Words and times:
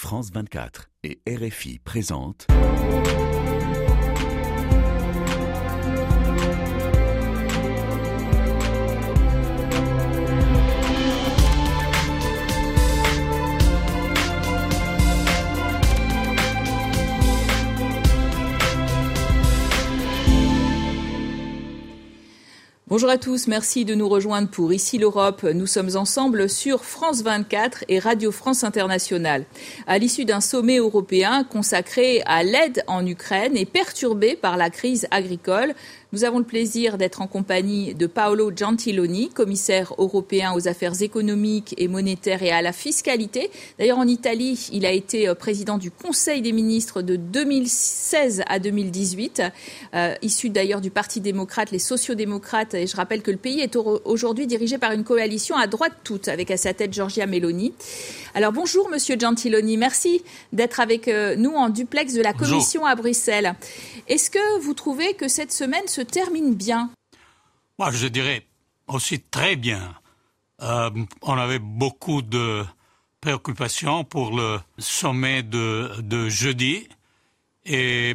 France 0.00 0.30
24 0.32 0.88
et 1.04 1.20
RFI 1.28 1.78
présentent. 1.78 2.46
Bonjour 22.90 23.08
à 23.08 23.18
tous, 23.18 23.46
merci 23.46 23.84
de 23.84 23.94
nous 23.94 24.08
rejoindre 24.08 24.48
pour 24.48 24.72
Ici 24.72 24.98
l'Europe. 24.98 25.44
Nous 25.44 25.68
sommes 25.68 25.94
ensemble 25.94 26.48
sur 26.48 26.84
France 26.84 27.22
24 27.22 27.84
et 27.88 28.00
Radio 28.00 28.32
France 28.32 28.64
Internationale. 28.64 29.44
À 29.86 29.96
l'issue 29.98 30.24
d'un 30.24 30.40
sommet 30.40 30.78
européen 30.78 31.44
consacré 31.44 32.20
à 32.26 32.42
l'aide 32.42 32.82
en 32.88 33.06
Ukraine 33.06 33.56
et 33.56 33.64
perturbé 33.64 34.34
par 34.34 34.56
la 34.56 34.70
crise 34.70 35.06
agricole, 35.12 35.76
nous 36.12 36.24
avons 36.24 36.40
le 36.40 36.44
plaisir 36.44 36.98
d'être 36.98 37.22
en 37.22 37.28
compagnie 37.28 37.94
de 37.94 38.08
Paolo 38.08 38.50
Gentiloni, 38.54 39.28
commissaire 39.28 39.94
européen 39.96 40.52
aux 40.56 40.66
affaires 40.66 41.00
économiques 41.00 41.76
et 41.78 41.86
monétaires 41.86 42.42
et 42.42 42.50
à 42.50 42.62
la 42.62 42.72
fiscalité. 42.72 43.48
D'ailleurs, 43.78 43.98
en 43.98 44.08
Italie, 44.08 44.68
il 44.72 44.84
a 44.84 44.90
été 44.90 45.28
euh, 45.28 45.36
président 45.36 45.78
du 45.78 45.92
Conseil 45.92 46.42
des 46.42 46.50
ministres 46.50 47.02
de 47.02 47.14
2016 47.14 48.42
à 48.48 48.58
2018, 48.58 49.42
euh, 49.94 50.14
issu 50.22 50.50
d'ailleurs 50.50 50.80
du 50.80 50.90
Parti 50.90 51.20
démocrate, 51.20 51.70
les 51.70 51.78
sociodémocrates. 51.78 52.74
Et 52.80 52.86
je 52.86 52.96
rappelle 52.96 53.22
que 53.22 53.30
le 53.30 53.36
pays 53.36 53.60
est 53.60 53.76
aujourd'hui 53.76 54.46
dirigé 54.46 54.78
par 54.78 54.92
une 54.92 55.04
coalition 55.04 55.56
à 55.56 55.66
droite 55.66 55.92
toute, 56.02 56.28
avec 56.28 56.50
à 56.50 56.56
sa 56.56 56.72
tête 56.72 56.92
Giorgia 56.92 57.26
Meloni. 57.26 57.74
Alors 58.34 58.52
bonjour, 58.52 58.88
monsieur 58.88 59.18
Gentiloni. 59.18 59.76
Merci 59.76 60.22
d'être 60.52 60.80
avec 60.80 61.08
euh, 61.08 61.36
nous 61.36 61.52
en 61.52 61.68
duplex 61.68 62.14
de 62.14 62.22
la 62.22 62.32
Commission 62.32 62.86
à 62.86 62.94
Bruxelles. 62.94 63.54
Est-ce 64.08 64.30
que 64.30 64.60
vous 64.60 64.74
trouvez 64.74 65.14
que 65.14 65.28
cette 65.28 65.52
semaine 65.52 65.86
se 65.88 66.00
termine 66.00 66.54
bien? 66.54 66.90
Moi, 67.78 67.90
je 67.92 68.06
dirais 68.08 68.46
aussi 68.86 69.20
très 69.20 69.56
bien. 69.56 69.94
Euh, 70.62 70.90
on 71.22 71.34
avait 71.34 71.58
beaucoup 71.58 72.22
de 72.22 72.64
préoccupations 73.20 74.04
pour 74.04 74.36
le 74.36 74.58
sommet 74.78 75.42
de, 75.42 76.28
jeudi 76.28 76.88
et, 77.64 78.14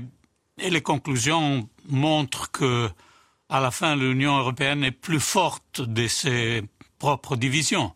les 0.58 0.82
conclusions 0.82 1.68
montrent 1.90 2.50
que 2.50 2.90
à 3.50 3.60
la 3.60 3.72
fin 3.72 3.96
l'Union 3.96 4.38
européenne 4.38 4.84
est 4.84 4.92
plus 4.92 5.20
forte 5.20 5.82
de 5.82 6.08
ses 6.08 6.64
propres 7.00 7.36
divisions. 7.36 7.94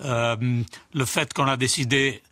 Euh, 0.00 0.62
le 0.94 1.04
fait 1.04 1.32
qu'on 1.32 1.46
a 1.46 1.56
décidé 1.56 2.22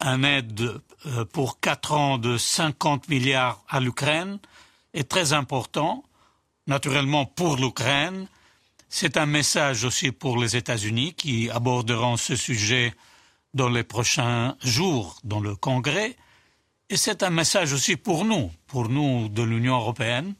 un 0.00 0.22
aide 0.22 0.80
euh, 1.06 1.24
pour 1.24 1.60
quatre 1.60 1.92
ans 1.92 2.18
de 2.18 2.38
50 2.38 3.08
milliards 3.08 3.62
à 3.68 3.80
l'Ukraine 3.80 4.38
est 4.94 5.08
très 5.08 5.32
important, 5.32 6.04
naturellement 6.66 7.26
pour 7.26 7.56
l'Ukraine. 7.56 8.26
C'est 8.88 9.16
un 9.16 9.26
message 9.26 9.84
aussi 9.84 10.12
pour 10.12 10.38
les 10.38 10.56
États-Unis 10.56 11.14
qui 11.14 11.50
aborderont 11.50 12.16
ce 12.16 12.36
sujet 12.36 12.94
dans 13.54 13.68
les 13.68 13.84
prochains 13.84 14.56
jours 14.62 15.18
dans 15.24 15.40
le 15.40 15.54
Congrès. 15.54 16.16
Et 16.88 16.96
c'est 16.96 17.22
un 17.22 17.30
message 17.30 17.72
aussi 17.72 17.96
pour 17.96 18.24
nous, 18.24 18.50
pour 18.66 18.88
nous 18.88 19.28
de 19.28 19.42
l'Union 19.42 19.76
européenne, 19.76 20.34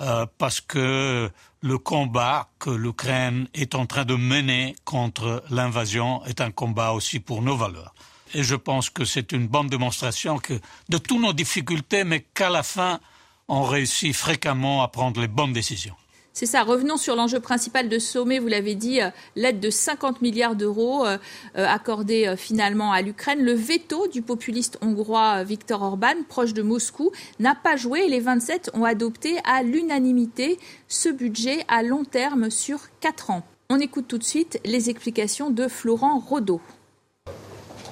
euh, 0.00 0.26
parce 0.38 0.60
que 0.60 1.30
le 1.60 1.78
combat 1.78 2.48
que 2.58 2.70
l'Ukraine 2.70 3.48
est 3.54 3.74
en 3.74 3.86
train 3.86 4.04
de 4.04 4.14
mener 4.14 4.76
contre 4.84 5.42
l'invasion 5.50 6.24
est 6.26 6.40
un 6.40 6.50
combat 6.50 6.92
aussi 6.92 7.18
pour 7.20 7.42
nos 7.42 7.56
valeurs. 7.56 7.94
Et 8.34 8.42
je 8.42 8.54
pense 8.54 8.90
que 8.90 9.04
c'est 9.04 9.32
une 9.32 9.48
bonne 9.48 9.68
démonstration 9.68 10.38
que 10.38 10.60
de 10.88 10.98
toutes 10.98 11.20
nos 11.20 11.32
difficultés, 11.32 12.04
mais 12.04 12.20
qu'à 12.20 12.50
la 12.50 12.62
fin, 12.62 13.00
on 13.48 13.62
réussit 13.62 14.14
fréquemment 14.14 14.82
à 14.82 14.88
prendre 14.88 15.20
les 15.20 15.28
bonnes 15.28 15.52
décisions. 15.52 15.96
C'est 16.38 16.46
ça. 16.46 16.62
Revenons 16.62 16.98
sur 16.98 17.16
l'enjeu 17.16 17.40
principal 17.40 17.88
de 17.88 17.98
sommet. 17.98 18.38
Vous 18.38 18.46
l'avez 18.46 18.76
dit, 18.76 19.02
euh, 19.02 19.10
l'aide 19.34 19.58
de 19.58 19.70
50 19.70 20.22
milliards 20.22 20.54
d'euros 20.54 21.04
euh, 21.04 21.18
euh, 21.56 21.66
accordée 21.66 22.32
finalement 22.36 22.92
à 22.92 23.02
l'Ukraine. 23.02 23.42
Le 23.42 23.54
veto 23.54 24.06
du 24.06 24.22
populiste 24.22 24.78
hongrois 24.80 25.42
Viktor 25.42 25.82
Orban, 25.82 26.14
proche 26.28 26.54
de 26.54 26.62
Moscou, 26.62 27.10
n'a 27.40 27.56
pas 27.56 27.74
joué. 27.74 28.06
Les 28.06 28.20
27 28.20 28.70
ont 28.74 28.84
adopté 28.84 29.38
à 29.42 29.64
l'unanimité 29.64 30.60
ce 30.86 31.08
budget 31.08 31.64
à 31.66 31.82
long 31.82 32.04
terme 32.04 32.50
sur 32.50 32.82
quatre 33.00 33.30
ans. 33.30 33.42
On 33.68 33.80
écoute 33.80 34.06
tout 34.06 34.18
de 34.18 34.22
suite 34.22 34.60
les 34.64 34.90
explications 34.90 35.50
de 35.50 35.66
Florent 35.66 36.20
Rodeau. 36.20 36.60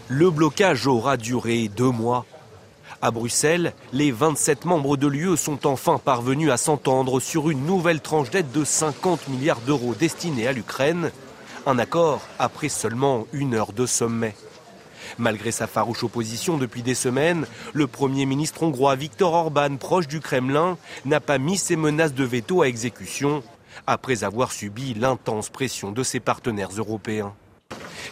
Le 0.07 0.31
blocage 0.31 0.87
aura 0.87 1.17
duré 1.17 1.67
deux 1.67 1.91
mois. 1.91 2.25
À 3.03 3.11
Bruxelles, 3.11 3.75
les 3.93 4.11
27 4.11 4.65
membres 4.65 4.97
de 4.97 5.07
l'UE 5.07 5.37
sont 5.37 5.67
enfin 5.67 5.99
parvenus 5.99 6.51
à 6.51 6.57
s'entendre 6.57 7.21
sur 7.21 7.51
une 7.51 7.67
nouvelle 7.67 8.01
tranche 8.01 8.31
d'aide 8.31 8.51
de 8.53 8.65
50 8.65 9.29
milliards 9.29 9.61
d'euros 9.61 9.95
destinée 9.95 10.47
à 10.47 10.53
l'Ukraine. 10.53 11.11
Un 11.67 11.79
accord 11.79 12.23
après 12.39 12.71
seulement 12.71 13.27
une 13.35 13.55
heure 13.55 13.73
de 13.73 13.85
sommet. 13.85 14.35
Malgré 15.19 15.53
sa 15.53 15.67
farouche 15.67 16.05
opposition 16.05 16.57
depuis 16.57 16.83
des 16.83 16.95
semaines, 16.95 17.47
le 17.75 17.87
Premier 17.87 18.25
ministre 18.25 18.63
hongrois 18.63 18.97
Viktor 18.97 19.33
Orban, 19.35 19.77
proche 19.77 20.09
du 20.09 20.21
Kremlin, 20.21 20.79
n'a 21.05 21.21
pas 21.21 21.39
mis 21.39 21.59
ses 21.59 21.77
menaces 21.77 22.15
de 22.15 22.25
veto 22.25 22.63
à 22.63 22.69
exécution 22.69 23.43
après 23.87 24.25
avoir 24.25 24.53
subi 24.53 24.95
l'intense 24.95 25.51
pression 25.51 25.93
de 25.93 26.03
ses 26.03 26.19
partenaires 26.19 26.71
européens. 26.77 27.35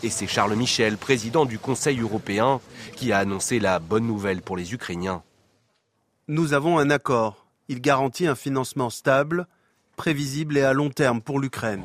Et 0.05 0.11
c'est 0.11 0.27
Charles 0.27 0.55
Michel, 0.55 0.99
président 0.99 1.47
du 1.47 1.59
Conseil 1.59 1.99
européen, 2.01 2.61
qui 2.95 3.11
a 3.11 3.21
annoncé 3.21 3.59
la 3.59 3.79
bonne 3.79 4.07
nouvelle 4.07 4.43
pour 4.43 4.55
les 4.55 4.75
Ukrainiens. 4.75 5.23
Nous 6.29 6.53
avons 6.53 6.79
un 6.79 6.91
accord. 6.91 7.47
Il 7.69 7.81
garantit 7.81 8.27
un 8.27 8.35
financement 8.35 8.91
stable, 8.91 9.47
prévisible 9.97 10.59
et 10.59 10.63
à 10.63 10.75
long 10.75 10.91
terme 10.91 11.23
pour 11.23 11.41
l'Ukraine. 11.41 11.83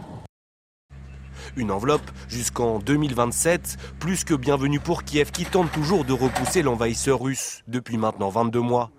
Une 1.56 1.72
enveloppe 1.72 2.12
jusqu'en 2.28 2.80
2027, 2.80 3.78
plus 4.02 4.26
que 4.26 4.34
bienvenue 4.34 4.82
pour 4.82 5.06
Kiev 5.06 5.32
qui 5.32 5.46
tente 5.46 5.72
toujours 5.72 6.04
de 6.04 6.12
repousser 6.12 6.62
l'envahisseur 6.62 7.22
russe 7.22 7.64
depuis 7.70 7.96
maintenant 7.96 8.28
22 8.28 8.60
mois. 8.60 8.92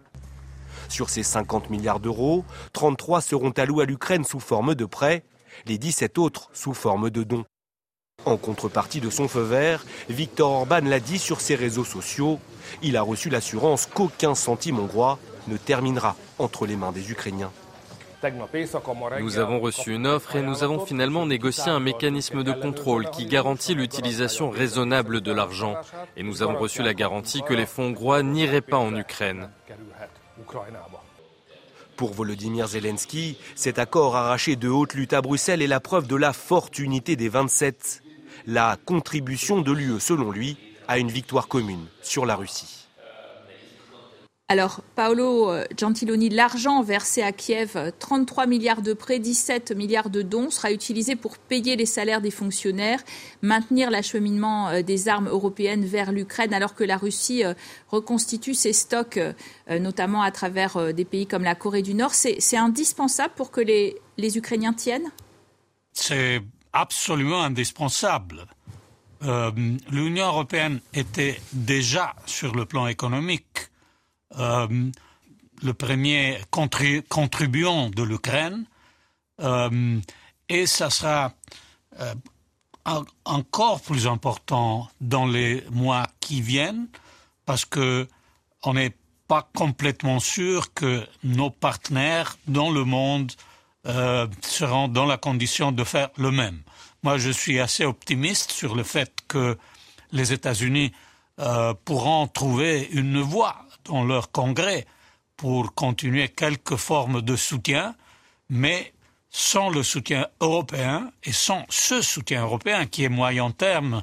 Sur 0.88 1.10
ces 1.10 1.24
50 1.24 1.68
milliards 1.68 2.00
d'euros, 2.00 2.46
33 2.72 3.20
seront 3.20 3.50
alloués 3.50 3.82
à 3.82 3.86
l'Ukraine 3.86 4.24
sous 4.24 4.40
forme 4.40 4.74
de 4.74 4.86
prêts, 4.86 5.24
les 5.66 5.76
17 5.76 6.16
autres 6.16 6.48
sous 6.54 6.72
forme 6.72 7.10
de 7.10 7.22
dons. 7.22 7.44
En 8.26 8.36
contrepartie 8.36 9.00
de 9.00 9.10
son 9.10 9.28
feu 9.28 9.42
vert, 9.42 9.84
Viktor 10.08 10.50
Orban 10.50 10.80
l'a 10.84 11.00
dit 11.00 11.18
sur 11.18 11.40
ses 11.40 11.54
réseaux 11.54 11.84
sociaux, 11.84 12.38
il 12.82 12.96
a 12.96 13.02
reçu 13.02 13.30
l'assurance 13.30 13.86
qu'aucun 13.86 14.34
centime 14.34 14.78
hongrois 14.78 15.18
ne 15.48 15.56
terminera 15.56 16.16
entre 16.38 16.66
les 16.66 16.76
mains 16.76 16.92
des 16.92 17.10
Ukrainiens. 17.10 17.50
Nous 19.18 19.38
avons 19.38 19.60
reçu 19.60 19.94
une 19.94 20.06
offre 20.06 20.36
et 20.36 20.42
nous 20.42 20.62
avons 20.62 20.84
finalement 20.84 21.24
négocié 21.24 21.70
un 21.70 21.80
mécanisme 21.80 22.42
de 22.42 22.52
contrôle 22.52 23.08
qui 23.10 23.24
garantit 23.24 23.74
l'utilisation 23.74 24.50
raisonnable 24.50 25.22
de 25.22 25.32
l'argent. 25.32 25.76
Et 26.18 26.22
nous 26.22 26.42
avons 26.42 26.58
reçu 26.58 26.82
la 26.82 26.92
garantie 26.92 27.42
que 27.42 27.54
les 27.54 27.64
fonds 27.64 27.84
hongrois 27.84 28.22
n'iraient 28.22 28.60
pas 28.60 28.76
en 28.76 28.94
Ukraine. 28.94 29.48
Pour 31.96 32.12
Volodymyr 32.12 32.66
Zelensky, 32.66 33.38
cet 33.54 33.78
accord 33.78 34.16
arraché 34.16 34.56
de 34.56 34.68
haute 34.68 34.94
lutte 34.94 35.14
à 35.14 35.22
Bruxelles 35.22 35.62
est 35.62 35.66
la 35.66 35.80
preuve 35.80 36.06
de 36.06 36.16
la 36.16 36.34
forte 36.34 36.78
unité 36.78 37.16
des 37.16 37.28
27 37.30 38.02
la 38.46 38.76
contribution 38.84 39.60
de 39.60 39.72
l'UE, 39.72 40.00
selon 40.00 40.30
lui, 40.30 40.56
à 40.88 40.98
une 40.98 41.10
victoire 41.10 41.48
commune 41.48 41.86
sur 42.02 42.26
la 42.26 42.36
Russie. 42.36 42.80
Alors, 44.50 44.80
Paolo 44.96 45.48
euh, 45.48 45.64
Gentiloni, 45.78 46.28
l'argent 46.28 46.82
versé 46.82 47.22
à 47.22 47.30
Kiev, 47.30 47.92
33 48.00 48.46
milliards 48.46 48.82
de 48.82 48.94
prêts, 48.94 49.20
17 49.20 49.70
milliards 49.76 50.10
de 50.10 50.22
dons, 50.22 50.50
sera 50.50 50.72
utilisé 50.72 51.14
pour 51.14 51.38
payer 51.38 51.76
les 51.76 51.86
salaires 51.86 52.20
des 52.20 52.32
fonctionnaires, 52.32 53.00
maintenir 53.42 53.92
l'acheminement 53.92 54.68
euh, 54.68 54.82
des 54.82 55.06
armes 55.06 55.28
européennes 55.28 55.84
vers 55.84 56.10
l'Ukraine, 56.10 56.52
alors 56.52 56.74
que 56.74 56.82
la 56.82 56.96
Russie 56.96 57.44
euh, 57.44 57.54
reconstitue 57.90 58.54
ses 58.54 58.72
stocks, 58.72 59.20
notamment 59.68 60.22
à 60.22 60.32
travers 60.32 60.92
des 60.92 61.04
pays 61.04 61.28
comme 61.28 61.44
la 61.44 61.54
Corée 61.54 61.82
du 61.82 61.94
Nord. 61.94 62.14
C'est 62.14 62.56
indispensable 62.56 63.34
pour 63.36 63.52
que 63.52 63.60
les, 63.60 63.96
les 64.18 64.36
Ukrainiens 64.36 64.72
tiennent? 64.72 65.12
C'est 65.92 66.40
absolument 66.72 67.42
indispensable. 67.42 68.46
Euh, 69.22 69.50
L'Union 69.90 70.26
européenne 70.26 70.80
était 70.94 71.40
déjà 71.52 72.14
sur 72.26 72.54
le 72.54 72.64
plan 72.64 72.86
économique 72.86 73.68
euh, 74.38 74.90
le 75.62 75.74
premier 75.74 76.40
contribuant 77.10 77.90
de 77.90 78.02
l'Ukraine 78.02 78.64
euh, 79.40 80.00
et 80.48 80.66
ça 80.66 80.88
sera 80.88 81.34
encore 83.26 83.82
plus 83.82 84.06
important 84.06 84.88
dans 85.02 85.26
les 85.26 85.62
mois 85.70 86.06
qui 86.20 86.40
viennent 86.40 86.88
parce 87.44 87.66
que 87.66 88.08
on 88.62 88.74
n'est 88.74 88.96
pas 89.28 89.48
complètement 89.54 90.18
sûr 90.18 90.72
que 90.72 91.06
nos 91.22 91.50
partenaires 91.50 92.36
dans 92.46 92.70
le 92.70 92.84
monde 92.84 93.32
euh, 93.86 94.26
seront 94.42 94.88
dans 94.88 95.06
la 95.06 95.16
condition 95.16 95.72
de 95.72 95.84
faire 95.84 96.10
le 96.16 96.30
même. 96.30 96.62
Moi, 97.02 97.18
je 97.18 97.30
suis 97.30 97.60
assez 97.60 97.84
optimiste 97.84 98.52
sur 98.52 98.74
le 98.74 98.82
fait 98.82 99.12
que 99.26 99.56
les 100.12 100.32
États-Unis 100.32 100.92
euh, 101.38 101.72
pourront 101.84 102.26
trouver 102.26 102.88
une 102.92 103.20
voie 103.20 103.64
dans 103.84 104.04
leur 104.04 104.30
congrès 104.30 104.86
pour 105.36 105.74
continuer 105.74 106.28
quelque 106.28 106.76
forme 106.76 107.22
de 107.22 107.36
soutien, 107.36 107.94
mais 108.50 108.92
sans 109.30 109.70
le 109.70 109.82
soutien 109.82 110.26
européen 110.40 111.10
et 111.24 111.32
sans 111.32 111.64
ce 111.70 112.02
soutien 112.02 112.42
européen 112.42 112.84
qui 112.86 113.04
est 113.04 113.08
moyen 113.08 113.50
terme, 113.50 114.02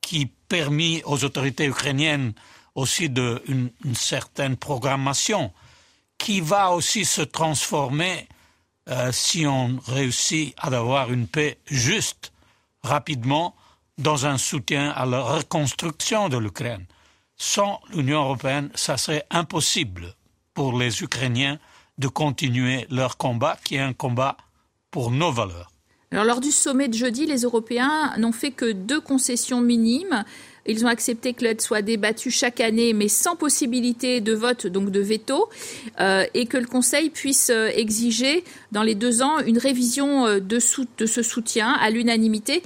qui 0.00 0.26
permet 0.48 1.02
aux 1.04 1.24
autorités 1.24 1.66
ukrainiennes 1.66 2.32
aussi 2.74 3.10
de 3.10 3.42
une, 3.46 3.70
certaine 3.94 4.56
programmation, 4.56 5.52
qui 6.16 6.40
va 6.40 6.72
aussi 6.72 7.04
se 7.04 7.20
transformer 7.20 8.28
euh, 8.88 9.12
si 9.12 9.46
on 9.46 9.78
réussit 9.86 10.54
à 10.58 10.66
avoir 10.66 11.12
une 11.12 11.26
paix 11.26 11.58
juste 11.66 12.32
rapidement 12.82 13.54
dans 13.98 14.26
un 14.26 14.38
soutien 14.38 14.90
à 14.90 15.06
la 15.06 15.20
reconstruction 15.20 16.28
de 16.28 16.36
l'Ukraine. 16.36 16.86
Sans 17.36 17.80
l'Union 17.92 18.22
européenne, 18.22 18.70
ça 18.74 18.96
serait 18.96 19.24
impossible 19.30 20.14
pour 20.54 20.78
les 20.78 21.02
Ukrainiens 21.02 21.58
de 21.98 22.08
continuer 22.08 22.86
leur 22.90 23.16
combat, 23.16 23.56
qui 23.64 23.76
est 23.76 23.80
un 23.80 23.92
combat 23.92 24.36
pour 24.90 25.10
nos 25.10 25.32
valeurs. 25.32 25.70
Alors, 26.10 26.24
lors 26.24 26.40
du 26.40 26.50
sommet 26.50 26.88
de 26.88 26.94
jeudi, 26.94 27.26
les 27.26 27.42
Européens 27.42 28.14
n'ont 28.18 28.32
fait 28.32 28.50
que 28.50 28.72
deux 28.72 29.00
concessions 29.00 29.62
minimes. 29.62 30.24
Ils 30.66 30.84
ont 30.84 30.88
accepté 30.88 31.34
que 31.34 31.42
l'aide 31.42 31.60
soit 31.60 31.82
débattue 31.82 32.30
chaque 32.30 32.60
année, 32.60 32.92
mais 32.92 33.08
sans 33.08 33.34
possibilité 33.34 34.20
de 34.20 34.32
vote, 34.32 34.66
donc 34.66 34.90
de 34.90 35.00
veto, 35.00 35.48
euh, 36.00 36.24
et 36.34 36.46
que 36.46 36.56
le 36.56 36.66
Conseil 36.66 37.10
puisse 37.10 37.50
euh, 37.50 37.68
exiger 37.74 38.44
dans 38.70 38.84
les 38.84 38.94
deux 38.94 39.22
ans 39.22 39.40
une 39.40 39.58
révision 39.58 40.26
euh, 40.26 40.40
de, 40.40 40.60
ce 40.60 41.22
soutien 41.22 41.72
à 41.72 41.90
l'unanimité. 41.90 42.62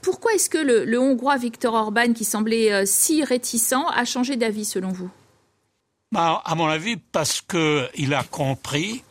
pourquoi 0.00 0.32
est-ce 0.32 0.48
que 0.48 0.58
le, 0.58 0.98
Hongrois 0.98 1.36
Viktor 1.36 1.74
Orban, 1.74 2.14
qui 2.14 2.24
semblait 2.24 2.86
si 2.86 3.22
réticent, 3.22 3.74
a 3.94 4.04
changé 4.06 4.36
d'avis 4.36 4.64
selon 4.64 4.88
vous? 4.92 5.10
Bah, 6.10 6.42
À 6.46 6.54
mon 6.54 6.66
avis, 6.66 6.96
parce 6.96 7.42
qu'il 7.42 8.14
a 8.14 8.22
compris 8.22 9.02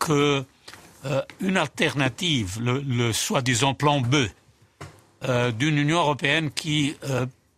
que 0.00 0.42
une 1.40 1.56
alternative, 1.56 2.58
le, 2.60 3.12
soi-disant 3.12 3.74
plan 3.74 4.00
B, 4.00 4.16
d'une 5.56 5.78
Union 5.78 5.98
européenne 5.98 6.50
qui 6.50 6.96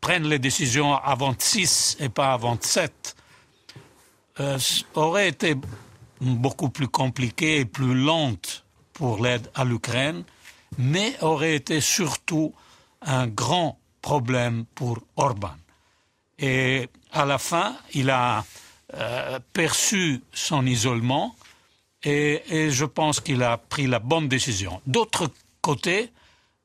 prennent 0.07 0.29
les 0.29 0.39
décisions 0.39 0.95
à 0.95 1.17
26 1.17 1.97
et 1.99 2.09
pas 2.09 2.35
à 2.35 2.37
27 2.37 3.17
euh, 4.39 4.57
aurait 4.95 5.29
été 5.29 5.57
beaucoup 6.21 6.69
plus 6.69 6.87
compliquée 6.87 7.59
et 7.59 7.65
plus 7.65 7.93
lente 7.93 8.65
pour 8.93 9.21
l'aide 9.21 9.51
à 9.57 9.65
l'Ukraine, 9.65 10.23
mais 10.79 11.21
aurait 11.23 11.57
été 11.57 11.81
surtout 11.81 12.55
un 13.03 13.27
grand 13.27 13.81
problème 14.01 14.65
pour 14.77 15.01
Orban. 15.17 15.57
Et 16.39 16.89
à 17.11 17.25
la 17.25 17.39
fin, 17.39 17.75
il 17.93 18.09
a 18.11 18.45
euh, 18.95 19.41
perçu 19.53 20.23
son 20.33 20.67
isolement 20.67 21.35
et 22.05 22.69
je 22.71 22.85
pense 22.85 23.19
qu'il 23.19 23.43
a 23.43 23.57
pris 23.57 23.89
la 23.89 23.99
bonne 23.99 24.29
décision. 24.29 24.81
D'autre 24.87 25.33
côté, 25.63 26.13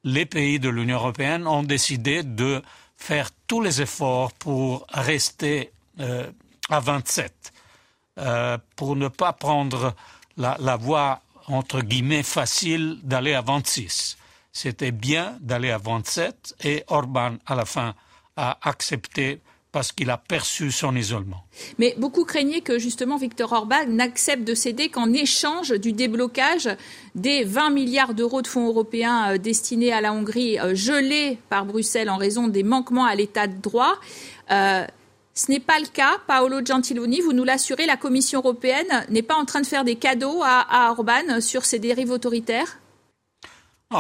les 0.04 0.28
pays 0.28 0.60
de 0.60 0.70
l'Union 0.70 0.98
européenne 0.98 1.48
ont 1.48 1.64
décidé 1.64 2.22
de 2.22 2.62
faire 3.02 3.32
tous 3.48 3.62
les 3.62 3.82
efforts 3.82 4.32
pour 4.34 4.86
rester 4.94 5.72
euh, 6.00 6.32
à 6.70 6.80
27, 6.80 7.52
euh, 8.20 8.58
pour 8.76 8.96
ne 8.96 9.08
pas 9.08 9.34
prendre 9.34 9.96
la, 10.38 10.56
la 10.60 10.76
voie, 10.76 11.22
entre 11.48 11.82
guillemets, 11.82 12.22
facile 12.22 13.00
d'aller 13.02 13.34
à 13.34 13.42
26. 13.42 14.18
C'était 14.54 14.92
bien 14.92 15.36
d'aller 15.42 15.72
à 15.72 15.80
27 15.80 16.56
et 16.64 16.84
Orban, 16.88 17.38
à 17.48 17.56
la 17.56 17.66
fin, 17.66 17.96
a 18.38 18.60
accepté 18.62 19.42
parce 19.72 19.94
qu'il 19.94 20.10
a 20.10 20.18
perçu 20.18 20.72
son 20.72 20.96
isolement. 20.96 21.46
Mais 21.78 21.96
beaucoup 21.98 22.26
craignaient 22.26 22.62
que 22.62 22.78
justement 22.78 23.18
Victor 23.18 23.54
Orban 23.54 23.86
n'accepte 23.88 24.44
de 24.44 24.54
céder 24.54 24.90
qu'en 24.90 25.14
échange 25.14 25.72
du 25.72 25.94
déblocage 25.94 26.70
des 27.16 27.46
20 27.46 27.70
milliards 27.70 28.14
d'euros 28.14 28.42
de 28.42 28.48
fonds 28.48 28.68
européens 28.68 29.32
euh, 29.32 29.38
destinés 29.38 29.94
à 29.94 30.02
la 30.02 30.12
Hongrie 30.14 30.60
euh, 30.60 30.76
gelés 30.76 31.38
par 31.50 31.66
Bruxelles 31.66 32.10
en 32.10 32.18
raison 32.18 32.48
des 32.48 32.64
manquements 32.64 33.06
à 33.06 33.16
l'état 33.16 33.48
de 33.48 33.60
droit. 33.62 33.96
Euh, 34.52 34.86
ce 35.34 35.50
n'est 35.50 35.62
pas 35.62 35.80
le 35.80 35.88
cas. 35.88 36.18
Paolo 36.28 36.60
Gentiloni, 36.66 37.22
vous 37.22 37.32
nous 37.32 37.46
l'assurez, 37.46 37.86
la 37.86 37.96
Commission 37.96 38.40
européenne 38.40 39.06
n'est 39.10 39.22
pas 39.22 39.36
en 39.36 39.46
train 39.46 39.62
de 39.62 39.66
faire 39.66 39.86
des 39.86 39.96
cadeaux 39.96 40.42
à, 40.44 40.92
Orban 40.92 41.40
sur 41.40 41.64
ses 41.64 41.80
dérives 41.80 42.12
autoritaires? 42.12 42.80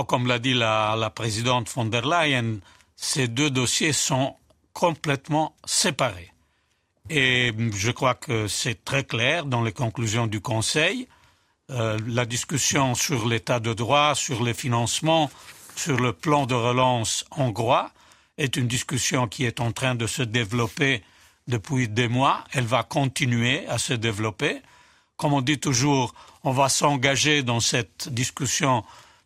Comme 0.07 0.27
l'a 0.27 0.39
dit 0.39 0.53
la, 0.53 0.95
la 0.97 1.09
présidente 1.09 1.69
von 1.69 1.85
der 1.85 2.05
Leyen, 2.05 2.59
ces 2.97 3.29
deux 3.29 3.49
dossiers 3.49 3.93
sont 3.93 4.35
complètement 4.73 5.55
séparés. 5.65 6.31
Et 7.09 7.51
je 7.73 7.91
crois 7.91 8.13
que 8.13 8.47
c'est 8.47 8.85
très 8.85 9.03
clair 9.03 9.45
dans 9.45 9.61
les 9.61 9.71
conclusions 9.71 10.27
du 10.27 10.39
Conseil. 10.39 11.07
Euh, 11.69 11.97
la 12.07 12.25
discussion 12.25 12.95
sur 12.95 13.27
l'état 13.27 13.59
de 13.59 13.73
droit, 13.73 14.13
sur 14.15 14.43
les 14.43 14.53
financements, 14.53 15.29
sur 15.75 15.97
le 15.97 16.13
plan 16.13 16.45
de 16.45 16.53
relance 16.53 17.25
hongrois 17.31 17.91
est 18.37 18.55
une 18.55 18.67
discussion 18.67 19.27
qui 19.27 19.45
est 19.45 19.59
en 19.59 19.71
train 19.71 19.95
de 19.95 20.07
se 20.07 20.21
développer 20.21 21.03
depuis 21.47 21.87
des 21.87 22.07
mois. 22.07 22.43
Elle 22.53 22.65
va 22.65 22.83
continuer 22.83 23.67
à 23.67 23.77
se 23.77 23.93
développer. 23.93 24.61
Comme 25.17 25.33
on 25.33 25.41
dit 25.41 25.59
toujours, 25.59 26.13
on 26.43 26.51
va 26.51 26.69
s'engager 26.69 27.43
dans 27.43 27.59
cette 27.59 28.09
discussion 28.09 28.83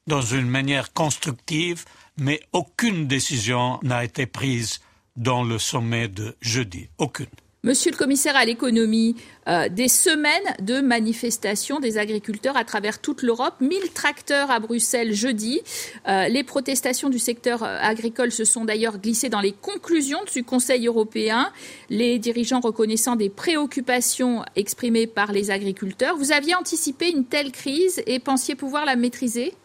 dans 0.08 0.22
une 0.22 0.48
manière 0.48 0.94
constructive, 0.94 1.86
mais 2.18 2.42
aucune 2.52 3.08
décision 3.08 3.80
n'a 3.82 4.04
été 4.04 4.26
prise 4.26 4.82
dans 5.16 5.44
le 5.44 5.58
sommet 5.58 6.08
de 6.08 6.36
jeudi. 6.42 6.90
Aucune. 6.98 7.28
Monsieur 7.66 7.90
le 7.90 7.98
commissaire 7.98 8.36
à 8.36 8.46
l'économie, 8.46 9.16
euh, 9.48 9.70
des 9.70 9.88
semaines 9.88 10.54
de 10.62 10.82
manifestations 10.82 11.80
des 11.80 11.98
agriculteurs 11.98 12.56
à 12.56 12.64
travers 12.64 13.02
toute 13.02 13.24
l'Europe, 13.24 13.56
1000 13.60 13.92
tracteurs 13.92 14.52
à 14.52 14.60
Bruxelles 14.60 15.16
jeudi. 15.16 15.62
Euh, 16.08 16.28
les 16.28 16.44
protestations 16.44 17.10
du 17.10 17.18
secteur 17.18 17.64
euh, 17.64 17.80
agricole 17.82 18.32
se 18.32 18.44
sont 18.46 18.66
d'ailleurs 18.66 19.00
glissées 19.00 19.30
dans 19.30 19.42
les 19.42 19.52
conclusions 19.52 20.20
du 20.32 20.44
Conseil 20.44 20.86
européen, 20.86 21.52
les 21.90 22.20
dirigeants 22.20 22.60
reconnaissant 22.60 23.16
des 23.16 23.30
préoccupations 23.32 24.44
exprimées 24.56 25.08
par 25.08 25.32
les 25.32 25.50
agriculteurs. 25.50 26.16
Vous 26.18 26.32
aviez 26.32 26.54
anticipé 26.54 27.10
une 27.10 27.26
telle 27.26 27.52
crise 27.52 28.00
et 28.06 28.20
pensiez 28.20 28.54
pouvoir 28.54 28.86
la 28.86 28.96
maîtriser? 28.96 29.56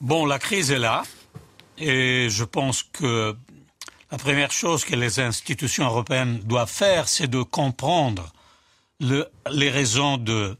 Bon, 0.00 0.26
la 0.26 0.40
crise 0.40 0.72
est 0.72 0.80
là 0.80 1.04
et 1.78 2.26
je 2.28 2.42
pense 2.42 2.82
que 2.82 3.36
la 4.10 4.18
première 4.18 4.52
chose 4.52 4.84
que 4.84 4.94
les 4.94 5.18
institutions 5.20 5.84
européennes 5.84 6.38
doivent 6.44 6.70
faire, 6.70 7.08
c'est 7.08 7.26
de 7.26 7.42
comprendre 7.42 8.32
les 9.00 9.70
raisons 9.70 10.16
de 10.16 10.56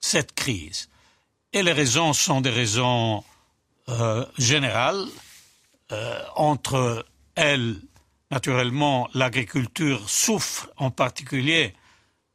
cette 0.00 0.34
crise. 0.34 0.88
Et 1.52 1.62
les 1.62 1.72
raisons 1.72 2.12
sont 2.12 2.40
des 2.40 2.50
raisons 2.50 3.24
euh, 3.88 4.24
générales. 4.38 5.06
Euh, 5.92 6.22
entre 6.36 7.04
elles, 7.34 7.76
naturellement, 8.30 9.08
l'agriculture 9.14 10.08
souffre 10.08 10.70
en 10.76 10.90
particulier 10.90 11.74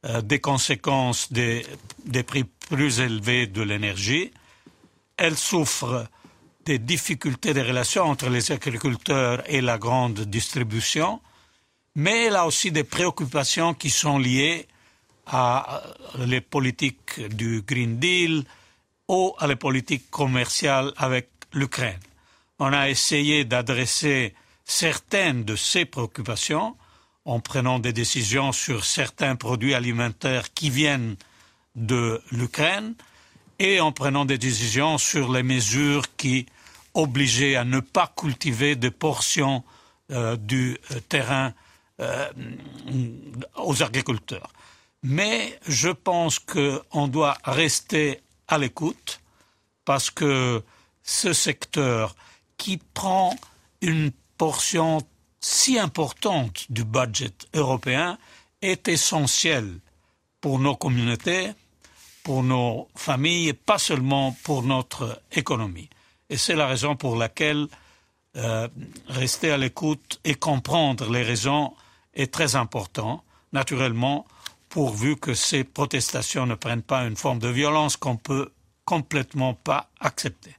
euh, 0.04 0.20
des 0.20 0.40
conséquences 0.40 1.32
des, 1.32 1.66
des, 2.04 2.22
prix 2.22 2.44
plus 2.44 3.00
élevés 3.00 3.46
de 3.46 3.62
l'énergie. 3.62 4.30
Elle 5.16 5.36
souffre 5.36 6.06
des 6.66 6.78
difficultés 6.80 7.54
de 7.54 7.60
relations 7.60 8.04
entre 8.04 8.28
les 8.28 8.50
agriculteurs 8.50 9.42
et 9.46 9.60
la 9.60 9.78
grande 9.78 10.22
distribution, 10.22 11.20
mais 11.94 12.24
elle 12.24 12.36
a 12.36 12.44
aussi 12.44 12.72
des 12.72 12.84
préoccupations 12.84 13.72
qui 13.72 13.88
sont 13.88 14.18
liées 14.18 14.66
à 15.26 15.82
les 16.18 16.40
politiques 16.40 17.20
du 17.34 17.62
Green 17.62 17.98
Deal 17.98 18.44
ou 19.08 19.32
à 19.38 19.46
les 19.46 19.56
politiques 19.56 20.10
commerciales 20.10 20.92
avec 20.96 21.30
l'Ukraine. 21.52 22.00
On 22.58 22.72
a 22.72 22.90
essayé 22.90 23.44
d'adresser 23.44 24.34
certaines 24.64 25.44
de 25.44 25.54
ces 25.54 25.84
préoccupations 25.84 26.76
en 27.24 27.38
prenant 27.38 27.78
des 27.78 27.92
décisions 27.92 28.50
sur 28.50 28.84
certains 28.84 29.36
produits 29.36 29.74
alimentaires 29.74 30.52
qui 30.52 30.70
viennent 30.70 31.16
de 31.76 32.20
l'Ukraine 32.32 32.94
et 33.60 33.80
en 33.80 33.92
prenant 33.92 34.24
des 34.24 34.38
décisions 34.38 34.98
sur 34.98 35.32
les 35.32 35.42
mesures 35.44 36.04
qui 36.16 36.46
obligés 36.96 37.56
à 37.56 37.64
ne 37.64 37.80
pas 37.80 38.12
cultiver 38.16 38.74
des 38.74 38.90
portions 38.90 39.62
euh, 40.10 40.36
du 40.36 40.78
euh, 40.90 41.00
terrain 41.08 41.52
euh, 42.00 42.30
aux 43.56 43.82
agriculteurs. 43.82 44.52
Mais 45.02 45.58
je 45.68 45.88
pense 45.88 46.38
qu'on 46.38 47.08
doit 47.08 47.36
rester 47.44 48.20
à 48.48 48.58
l'écoute 48.58 49.20
parce 49.84 50.10
que 50.10 50.62
ce 51.02 51.32
secteur 51.32 52.16
qui 52.56 52.78
prend 52.78 53.36
une 53.80 54.10
portion 54.38 55.00
si 55.40 55.78
importante 55.78 56.66
du 56.70 56.84
budget 56.84 57.34
européen 57.54 58.18
est 58.62 58.88
essentiel 58.88 59.78
pour 60.40 60.58
nos 60.58 60.76
communautés, 60.76 61.52
pour 62.24 62.42
nos 62.42 62.88
familles 62.96 63.48
et 63.48 63.52
pas 63.52 63.78
seulement 63.78 64.36
pour 64.42 64.62
notre 64.62 65.20
économie. 65.32 65.88
Et 66.30 66.36
c'est 66.36 66.54
la 66.54 66.66
raison 66.66 66.96
pour 66.96 67.16
laquelle 67.16 67.68
euh, 68.36 68.68
rester 69.08 69.50
à 69.50 69.56
l'écoute 69.56 70.20
et 70.24 70.34
comprendre 70.34 71.10
les 71.10 71.22
raisons 71.22 71.72
est 72.12 72.30
très 72.32 72.54
important, 72.54 73.24
naturellement, 73.52 74.26
pourvu 74.68 75.16
que 75.16 75.32
ces 75.32 75.64
protestations 75.64 76.44
ne 76.44 76.54
prennent 76.54 76.82
pas 76.82 77.04
une 77.04 77.16
forme 77.16 77.38
de 77.38 77.48
violence 77.48 77.96
qu'on 77.96 78.16
peut 78.16 78.50
complètement 78.84 79.54
pas 79.54 79.88
accepter. 80.00 80.54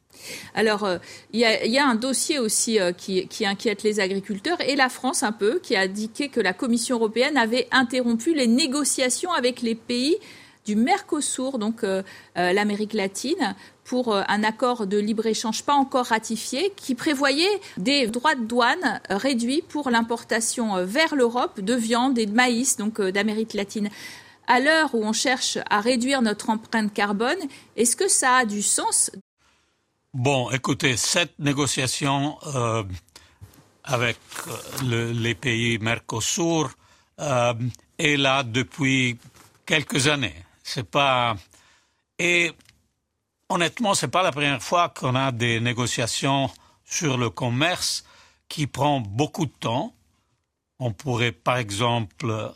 Alors, 0.56 0.86
euh, 0.86 0.98
il 1.32 1.42
y, 1.42 1.78
a 1.78 1.88
un 1.88 1.94
dossier 1.94 2.40
aussi 2.40 2.80
euh, 2.80 2.94
qui, 2.94 3.46
inquiète 3.46 3.84
les 3.84 4.00
agriculteurs 4.00 4.60
et 4.62 4.76
la 4.76 4.90
France 4.90 5.22
un 5.22 5.32
peu, 5.32 5.60
qui 5.60 5.76
a 5.76 5.82
indiqué 5.82 6.30
que 6.30 6.40
la 6.40 6.54
Commission 6.54 6.96
européenne 6.96 7.38
avait 7.38 7.68
interrompu 7.70 8.34
les 8.34 8.48
négociations 8.48 9.32
avec 9.32 9.62
les 9.62 9.76
pays 9.76 10.18
du 10.66 10.76
Mercosur, 10.76 11.60
donc 11.60 11.86
l'Amérique 12.36 12.92
latine, 12.92 13.56
pour 13.88 14.14
un 14.14 14.44
accord 14.44 14.86
de 14.86 14.98
libre-échange 14.98 15.64
pas 15.64 15.74
encore 15.74 16.08
ratifié, 16.08 16.74
qui 16.76 16.94
prévoyait 16.94 17.62
des 17.78 18.08
droits 18.08 18.36
de 18.36 18.44
douane 18.44 19.02
réduits 19.10 19.64
pour 19.68 19.90
l'importation 19.90 20.86
vers 20.86 21.16
l'Europe 21.16 21.62
de 21.62 21.74
viande 21.74 22.18
et 22.20 22.26
de 22.26 22.34
maïs, 22.34 22.78
donc 22.78 23.02
d'Amérique 23.02 23.54
latine 23.54 23.90
à 24.48 24.60
l'heure 24.60 24.96
où 24.96 25.04
on 25.04 25.14
cherche 25.14 25.58
à 25.70 25.82
réduire 25.82 26.22
notre 26.22 26.50
empreinte 26.50 26.94
carbone, 26.94 27.38
est-ce 27.76 27.96
que 27.96 28.08
ça 28.08 28.38
a 28.38 28.46
du 28.46 28.62
sens? 28.62 29.12
Bon, 30.14 30.50
écoutez, 30.52 30.98
cette 30.98 31.38
négociation 31.38 32.38
euh, 32.56 32.84
avec 33.84 34.18
euh, 34.84 35.14
les 35.14 35.36
pays 35.36 35.78
Mercosur 35.80 36.72
euh, 37.20 37.54
est 38.00 38.18
là 38.18 38.44
depuis 38.44 39.18
quelques 39.66 40.08
années. 40.08 40.36
C'est 40.64 40.90
pas 40.90 41.36
et 42.20 42.52
honnêtement, 43.50 43.94
c'est 43.94 44.08
pas 44.08 44.24
la 44.24 44.32
première 44.32 44.62
fois 44.62 44.90
qu'on 44.90 45.16
a 45.16 45.32
des 45.32 45.60
négociations 45.60 46.50
sur 46.86 47.18
le 47.18 47.30
commerce 47.30 48.04
qui 48.50 48.68
prend 48.68 49.02
beaucoup 49.02 49.46
de 49.46 49.52
temps. 49.60 49.94
On 50.80 50.92
pourrait, 50.92 51.32
par 51.32 51.58
exemple, 51.58 52.54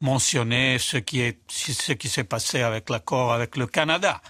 mentionner 0.00 0.78
ce 0.78 0.96
qui 0.96 1.20
est 1.20 1.38
ce 1.50 1.92
qui 1.92 2.08
s'est 2.08 2.24
passé 2.24 2.62
avec 2.62 2.88
l'accord 2.90 3.32
avec 3.32 3.56
le 3.56 3.66
Canada 3.66 4.20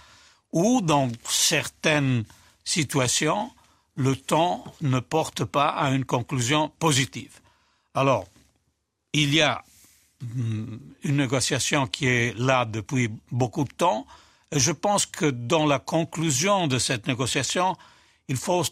ou 0.51 0.81
dans 0.81 1.09
certaines 1.27 2.25
situations, 2.63 3.51
le 3.95 4.15
temps 4.15 4.63
ne 4.81 4.99
porte 4.99 5.45
pas 5.45 5.69
à 5.69 5.91
une 5.91 6.05
conclusion 6.05 6.69
positive. 6.79 7.39
Alors, 7.93 8.25
il 9.13 9.33
y 9.33 9.41
a 9.41 9.63
mm, 10.21 10.77
une 11.03 11.17
négociation 11.17 11.87
qui 11.87 12.07
est 12.07 12.37
là 12.37 12.65
depuis 12.65 13.09
beaucoup 13.31 13.63
de 13.63 13.73
temps. 13.73 14.05
Je 14.51 14.71
pense 14.71 15.05
que 15.05 15.25
dans 15.25 15.65
la 15.65 15.79
conclusion 15.79 16.67
de 16.67 16.77
cette 16.77 17.07
négociation, 17.07 17.75
il 18.27 18.37
faut 18.37 18.63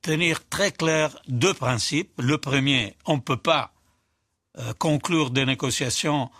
tenir 0.00 0.46
très 0.48 0.72
clair 0.72 1.16
deux 1.28 1.54
principes. 1.54 2.12
Le 2.18 2.38
premier, 2.38 2.94
on 3.06 3.16
ne 3.16 3.20
peut 3.20 3.36
pas 3.36 3.72
euh, 4.58 4.72
conclure 4.78 5.30
des 5.30 5.44
négociations 5.44 6.30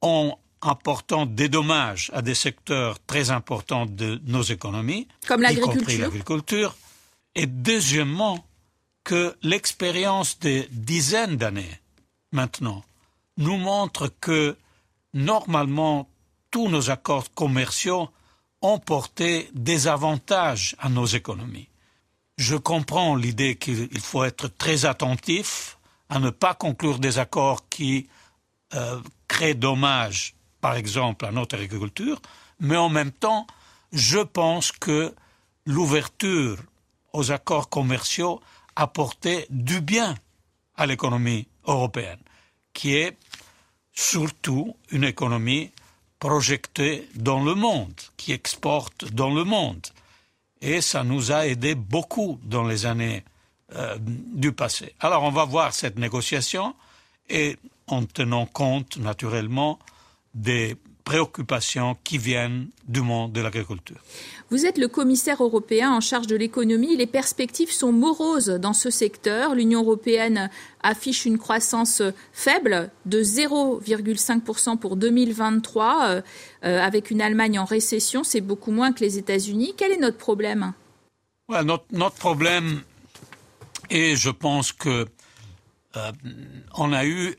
en 0.00 0.38
apportant 0.62 1.26
des 1.26 1.48
dommages 1.48 2.10
à 2.14 2.22
des 2.22 2.34
secteurs 2.34 2.98
très 3.06 3.30
importants 3.30 3.86
de 3.86 4.20
nos 4.24 4.42
économies, 4.42 5.06
comme 5.26 5.42
l'agriculture. 5.42 6.74
Et 7.34 7.46
deuxièmement, 7.46 8.44
que 9.04 9.36
l'expérience 9.42 10.38
des 10.38 10.68
dizaines 10.70 11.36
d'années 11.36 11.80
maintenant 12.32 12.84
nous 13.38 13.56
montre 13.56 14.12
que 14.20 14.56
normalement 15.14 16.10
tous 16.50 16.68
nos 16.68 16.90
accords 16.90 17.32
commerciaux 17.32 18.10
ont 18.62 18.78
porté 18.78 19.50
des 19.54 19.86
avantages 19.88 20.74
à 20.78 20.88
nos 20.88 21.06
économies. 21.06 21.68
Je 22.36 22.56
comprends 22.56 23.16
l'idée 23.16 23.56
qu'il 23.56 24.00
faut 24.00 24.24
être 24.24 24.48
très 24.48 24.84
attentif 24.84 25.78
à 26.08 26.18
ne 26.18 26.30
pas 26.30 26.54
conclure 26.54 26.98
des 26.98 27.18
accords 27.18 27.68
qui 27.68 28.08
euh, 28.74 29.00
créent 29.26 29.54
dommages 29.54 30.34
par 30.60 30.74
exemple, 30.74 31.24
à 31.24 31.30
notre 31.30 31.56
agriculture, 31.56 32.20
mais 32.60 32.76
en 32.76 32.88
même 32.88 33.12
temps, 33.12 33.46
je 33.92 34.18
pense 34.18 34.72
que 34.72 35.14
l'ouverture 35.66 36.58
aux 37.12 37.30
accords 37.30 37.68
commerciaux 37.68 38.40
apportait 38.76 39.46
du 39.50 39.80
bien 39.80 40.14
à 40.76 40.86
l'économie 40.86 41.46
européenne, 41.66 42.20
qui 42.72 42.96
est 42.96 43.16
surtout 43.92 44.76
une 44.90 45.04
économie 45.04 45.70
projetée 46.18 47.08
dans 47.14 47.42
le 47.42 47.54
monde, 47.54 47.94
qui 48.16 48.32
exporte 48.32 49.12
dans 49.12 49.32
le 49.32 49.44
monde. 49.44 49.86
Et 50.60 50.80
ça 50.80 51.04
nous 51.04 51.30
a 51.32 51.46
aidé 51.46 51.74
beaucoup 51.74 52.40
dans 52.42 52.64
les 52.64 52.86
années 52.86 53.24
euh, 53.76 53.96
du 54.00 54.52
passé. 54.52 54.94
Alors 55.00 55.22
on 55.22 55.30
va 55.30 55.44
voir 55.44 55.74
cette 55.74 55.98
négociation 55.98 56.74
et 57.28 57.56
en 57.86 58.04
tenant 58.04 58.46
compte 58.46 58.96
naturellement 58.96 59.78
des 60.34 60.76
préoccupations 61.08 61.96
qui 62.04 62.18
viennent 62.18 62.68
du 62.86 63.00
monde 63.00 63.32
de 63.32 63.40
l'agriculture. 63.40 63.96
Vous 64.50 64.66
êtes 64.66 64.76
le 64.76 64.88
commissaire 64.88 65.42
européen 65.42 65.90
en 65.90 66.02
charge 66.02 66.26
de 66.26 66.36
l'économie. 66.36 66.98
Les 66.98 67.06
perspectives 67.06 67.70
sont 67.70 67.92
moroses 67.92 68.50
dans 68.50 68.74
ce 68.74 68.90
secteur. 68.90 69.54
L'Union 69.54 69.80
européenne 69.80 70.50
affiche 70.82 71.24
une 71.24 71.38
croissance 71.38 72.02
faible 72.34 72.90
de 73.06 73.22
0,5% 73.22 74.76
pour 74.76 74.96
2023, 74.96 76.08
euh, 76.08 76.20
euh, 76.66 76.78
avec 76.78 77.10
une 77.10 77.22
Allemagne 77.22 77.58
en 77.58 77.64
récession. 77.64 78.22
C'est 78.22 78.42
beaucoup 78.42 78.70
moins 78.70 78.92
que 78.92 79.00
les 79.00 79.16
États-Unis. 79.16 79.72
Quel 79.78 79.92
est 79.92 80.00
notre 80.00 80.18
problème? 80.18 80.74
Notre, 81.48 82.16
problème 82.16 82.82
est, 83.88 84.14
je 84.14 84.28
pense 84.28 84.72
que 84.72 85.06
euh, 85.96 86.12
on 86.74 86.92
a 86.92 87.06
eu 87.06 87.34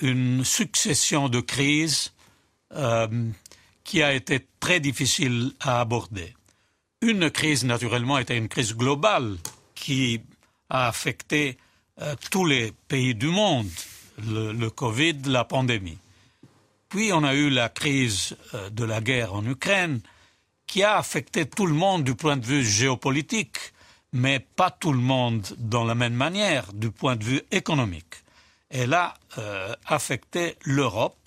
une 0.00 0.44
succession 0.44 1.28
de 1.28 1.38
crises 1.38 2.10
euh, 2.74 3.30
qui 3.84 4.02
a 4.02 4.12
été 4.12 4.46
très 4.58 4.80
difficile 4.80 5.52
à 5.60 5.80
aborder. 5.80 6.34
Une 7.02 7.30
crise, 7.30 7.64
naturellement, 7.64 8.18
était 8.18 8.36
une 8.36 8.48
crise 8.48 8.74
globale 8.74 9.36
qui 9.74 10.20
a 10.68 10.88
affecté 10.88 11.58
euh, 12.00 12.14
tous 12.30 12.44
les 12.44 12.72
pays 12.88 13.14
du 13.14 13.28
monde, 13.28 13.68
le, 14.18 14.68
Covid, 14.68 15.18
la 15.26 15.44
pandémie. 15.44 15.98
Puis 16.88 17.12
on 17.12 17.22
a 17.22 17.34
eu 17.34 17.50
la 17.50 17.68
crise 17.68 18.36
euh, 18.54 18.70
de 18.70 18.84
la 18.84 19.00
guerre 19.00 19.34
en 19.34 19.44
Ukraine, 19.44 20.00
qui 20.66 20.82
a 20.82 20.96
affecté 20.96 21.46
tout 21.46 21.66
le 21.66 21.74
monde 21.74 22.02
du 22.02 22.14
point 22.16 22.36
de 22.36 22.44
vue 22.44 22.64
géopolitique, 22.64 23.58
mais 24.12 24.40
pas 24.40 24.70
tout 24.70 24.92
le 24.92 24.98
monde 24.98 25.46
dans 25.58 25.84
la 25.84 25.94
même 25.94 26.14
manière 26.14 26.72
du 26.72 26.90
point 26.90 27.14
de 27.14 27.24
vue 27.24 27.42
économique 27.52 28.24
elle 28.70 28.94
a 28.94 29.14
affecté 29.86 30.56
l'Europe, 30.64 31.25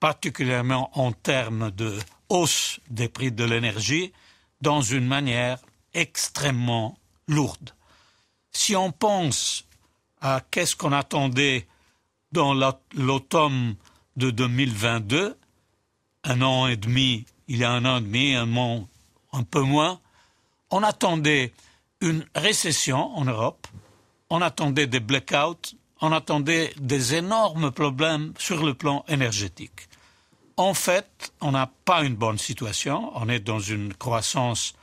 particulièrement 0.00 0.90
en 0.98 1.12
termes 1.12 1.70
de 1.70 1.98
hausse 2.28 2.80
des 2.90 3.08
prix 3.08 3.32
de 3.32 3.44
l'énergie, 3.44 4.12
dans 4.60 4.82
une 4.82 5.06
manière 5.06 5.58
extrêmement 5.94 6.98
lourde. 7.26 7.74
Si 8.52 8.76
on 8.76 8.92
pense 8.92 9.64
à 10.20 10.42
qu'est-ce 10.50 10.76
qu'on 10.76 10.92
attendait 10.92 11.66
dans 12.32 12.54
l'automne 12.94 13.76
de 14.16 14.30
2022, 14.30 15.36
un 16.24 16.42
an 16.42 16.66
et 16.66 16.76
demi, 16.76 17.24
il 17.46 17.58
y 17.58 17.64
a 17.64 17.70
un 17.70 17.84
an 17.84 17.98
et 17.98 18.00
demi, 18.00 18.34
un, 18.34 18.48
un 19.32 19.42
peu 19.44 19.60
moins, 19.60 20.00
on 20.70 20.82
attendait 20.82 21.52
une 22.00 22.24
récession 22.34 23.16
en 23.16 23.24
Europe, 23.24 23.66
on 24.30 24.42
attendait 24.42 24.86
des 24.86 25.00
blackouts, 25.00 25.76
on 26.00 26.12
attendait 26.12 26.72
des 26.78 27.14
énormes 27.14 27.70
problèmes 27.70 28.32
sur 28.38 28.64
le 28.64 28.74
plan 28.74 29.04
énergétique. 29.08 29.88
En 30.56 30.74
fait, 30.74 31.32
on 31.40 31.52
n'a 31.52 31.70
pas 31.84 32.02
une 32.02 32.16
bonne 32.16 32.38
situation, 32.38 33.12
on 33.14 33.28
est 33.28 33.40
dans 33.40 33.60
une 33.60 33.94
croissance 33.94 34.74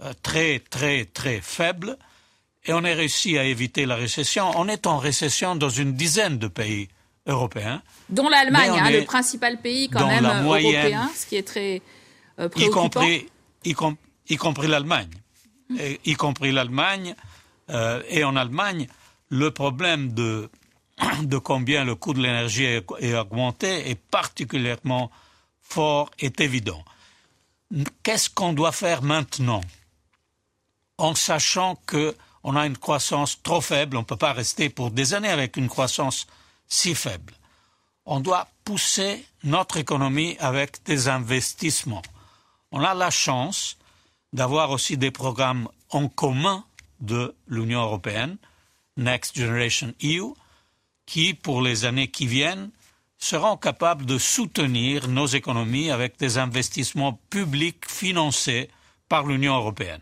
euh, 0.00 0.12
très 0.22 0.58
très 0.58 1.04
très 1.04 1.40
faible 1.40 1.96
et 2.64 2.72
on 2.72 2.84
a 2.84 2.94
réussi 2.94 3.36
à 3.38 3.44
éviter 3.44 3.84
la 3.86 3.96
récession. 3.96 4.50
On 4.56 4.68
est 4.68 4.86
en 4.86 4.98
récession 4.98 5.54
dans 5.56 5.68
une 5.68 5.94
dizaine 5.94 6.38
de 6.38 6.48
pays 6.48 6.88
européens. 7.26 7.82
Dont 8.08 8.28
l'Allemagne, 8.28 8.78
hein, 8.78 8.90
le 8.90 9.04
principal 9.04 9.60
pays 9.60 9.88
quand 9.88 10.06
même 10.06 10.24
européen, 10.24 11.10
ce 11.14 11.26
qui 11.26 11.36
est 11.36 11.46
très 11.46 11.82
euh, 12.38 12.48
préoccupant. 12.48 13.02
Y 13.02 13.74
compris, 13.74 14.06
y, 14.28 14.36
compris 14.36 14.68
l'Allemagne. 14.68 15.10
Y 16.04 16.14
compris 16.14 16.52
l'Allemagne. 16.52 17.14
Euh, 17.70 18.02
et 18.08 18.24
en 18.24 18.36
Allemagne, 18.36 18.86
le 19.30 19.50
problème 19.50 20.12
de 20.12 20.50
de 21.22 21.38
combien 21.38 21.84
le 21.84 21.94
coût 21.94 22.14
de 22.14 22.22
l'énergie 22.22 22.64
est 22.64 23.14
augmenté 23.14 23.90
est 23.90 23.94
particulièrement 23.94 25.10
fort 25.60 26.10
est 26.18 26.40
évident. 26.40 26.84
Qu'est-ce 28.02 28.30
qu'on 28.30 28.52
doit 28.52 28.72
faire 28.72 29.02
maintenant? 29.02 29.62
En 30.98 31.14
sachant 31.14 31.76
qu'on 31.86 32.56
a 32.56 32.66
une 32.66 32.78
croissance 32.78 33.42
trop 33.42 33.60
faible, 33.60 33.96
on 33.96 34.00
ne 34.00 34.04
peut 34.04 34.16
pas 34.16 34.32
rester 34.32 34.68
pour 34.68 34.90
des 34.90 35.14
années 35.14 35.28
avec 35.28 35.56
une 35.56 35.68
croissance 35.68 36.26
si 36.68 36.94
faible. 36.94 37.32
On 38.06 38.20
doit 38.20 38.48
pousser 38.64 39.26
notre 39.42 39.78
économie 39.78 40.36
avec 40.38 40.84
des 40.84 41.08
investissements. 41.08 42.02
On 42.70 42.82
a 42.82 42.94
la 42.94 43.10
chance 43.10 43.76
d'avoir 44.32 44.70
aussi 44.70 44.96
des 44.96 45.10
programmes 45.10 45.68
en 45.90 46.08
commun 46.08 46.64
de 47.00 47.34
l'Union 47.48 47.82
européenne, 47.82 48.36
Next 48.96 49.36
Generation 49.36 49.92
EU, 50.02 50.34
qui, 51.06 51.34
pour 51.34 51.62
les 51.62 51.84
années 51.84 52.08
qui 52.08 52.26
viennent, 52.26 52.70
seront 53.18 53.56
capables 53.56 54.04
de 54.04 54.18
soutenir 54.18 55.08
nos 55.08 55.26
économies 55.26 55.90
avec 55.90 56.18
des 56.18 56.38
investissements 56.38 57.18
publics 57.30 57.88
financés 57.88 58.68
par 59.08 59.26
l'Union 59.26 59.56
européenne. 59.56 60.00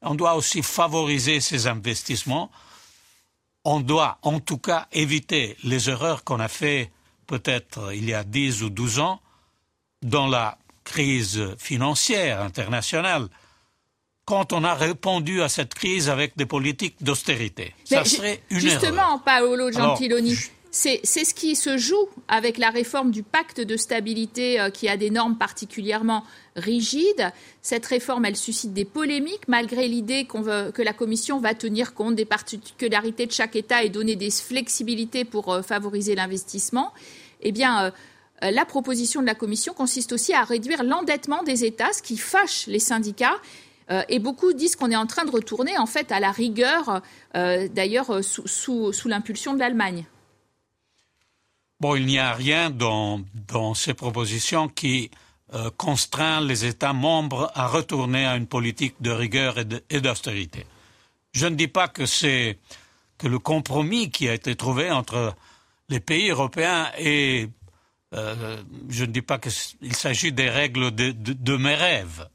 On 0.00 0.14
doit 0.14 0.34
aussi 0.34 0.62
favoriser 0.62 1.40
ces 1.40 1.66
investissements. 1.66 2.50
On 3.64 3.80
doit 3.80 4.18
en 4.22 4.40
tout 4.40 4.58
cas 4.58 4.86
éviter 4.92 5.56
les 5.64 5.90
erreurs 5.90 6.24
qu'on 6.24 6.40
a 6.40 6.48
faites 6.48 6.90
peut-être 7.26 7.94
il 7.94 8.04
y 8.04 8.14
a 8.14 8.24
10 8.24 8.62
ou 8.62 8.70
12 8.70 8.98
ans 9.00 9.20
dans 10.02 10.26
la 10.26 10.58
crise 10.84 11.54
financière 11.58 12.40
internationale 12.42 13.28
quand 14.24 14.52
on 14.52 14.64
a 14.64 14.74
répondu 14.74 15.42
à 15.42 15.48
cette 15.48 15.74
crise 15.74 16.08
avec 16.08 16.36
des 16.36 16.46
politiques 16.46 16.96
d'austérité. 17.00 17.74
Ça 17.84 18.04
serait 18.04 18.40
une 18.50 18.60
Justement, 18.60 19.18
Paolo 19.18 19.70
Gentiloni, 19.70 20.36
c'est 20.70 21.04
ce 21.04 21.34
qui 21.34 21.54
se 21.54 21.78
joue 21.78 22.08
avec 22.26 22.58
la 22.58 22.70
réforme 22.70 23.12
du 23.12 23.22
pacte 23.22 23.60
de 23.60 23.76
stabilité 23.76 24.60
euh, 24.60 24.70
qui 24.70 24.88
a 24.88 24.96
des 24.96 25.10
normes 25.10 25.36
particulièrement 25.36 26.24
rigides. 26.56 27.30
Cette 27.62 27.86
réforme, 27.86 28.24
elle 28.24 28.36
suscite 28.36 28.72
des 28.72 28.84
polémiques 28.84 29.46
malgré 29.46 29.86
l'idée 29.86 30.26
que 30.26 30.82
la 30.82 30.92
Commission 30.92 31.38
va 31.38 31.54
tenir 31.54 31.94
compte 31.94 32.16
des 32.16 32.24
particularités 32.24 33.26
de 33.26 33.32
chaque 33.32 33.54
État 33.54 33.84
et 33.84 33.88
donner 33.88 34.16
des 34.16 34.30
flexibilités 34.30 35.24
pour 35.24 35.52
euh, 35.52 35.62
favoriser 35.62 36.16
l'investissement. 36.16 36.92
Eh 37.40 37.52
bien, 37.52 37.84
euh, 38.42 38.50
la 38.50 38.64
proposition 38.64 39.20
de 39.20 39.26
la 39.26 39.36
Commission 39.36 39.74
consiste 39.74 40.12
aussi 40.12 40.32
à 40.32 40.42
réduire 40.42 40.82
l'endettement 40.82 41.44
des 41.44 41.64
États, 41.64 41.92
ce 41.92 42.02
qui 42.02 42.16
fâche 42.16 42.66
les 42.66 42.80
syndicats. 42.80 43.38
Et 44.08 44.18
beaucoup 44.18 44.52
disent 44.52 44.76
qu'on 44.76 44.90
est 44.90 44.96
en 44.96 45.06
train 45.06 45.24
de 45.24 45.30
retourner 45.30 45.76
en 45.78 45.86
fait 45.86 46.10
à 46.10 46.20
la 46.20 46.32
rigueur, 46.32 47.02
d'ailleurs 47.34 48.24
sous 48.24 49.08
l'impulsion 49.08 49.54
de 49.54 49.58
l'Allemagne. 49.58 50.06
Bon, 51.84 51.96
il 51.96 52.06
n'y 52.06 52.18
a 52.18 52.32
rien 52.32 52.70
dans, 52.70 53.24
ces 53.74 53.92
propositions 53.92 54.68
qui 54.68 55.10
euh, 55.52 55.70
contraint 55.76 56.40
les 56.40 56.64
États 56.64 56.94
membres 56.94 57.50
à 57.54 57.66
retourner 57.66 58.24
à 58.24 58.36
une 58.36 58.46
politique 58.46 58.94
de 59.02 59.10
rigueur 59.10 59.56
et 59.90 60.00
d'austérité. 60.00 60.66
Je 61.32 61.46
ne 61.46 61.56
dis 61.56 61.68
pas 61.68 61.88
que 61.88 62.06
c'est 62.06 62.58
que 63.18 63.26
le 63.26 63.38
compromis 63.38 64.10
qui 64.10 64.30
a 64.30 64.34
été 64.34 64.56
trouvé 64.56 64.90
entre 64.90 65.34
les 65.90 66.00
pays 66.00 66.30
européens 66.30 66.90
et 66.98 67.48
euh, 68.14 68.62
je 68.88 69.04
ne 69.04 69.12
dis 69.12 69.20
pas 69.20 69.38
qu'il 69.38 69.94
s'agit 69.94 70.32
des 70.32 70.48
règles 70.48 70.90
de, 70.90 71.56
mes 71.56 71.74
rêves. 71.74 72.26